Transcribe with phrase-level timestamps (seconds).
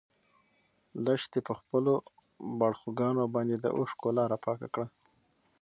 [1.05, 1.93] لښتې په خپلو
[2.59, 4.87] باړخوګانو باندې د اوښکو لاره پاکه کړه.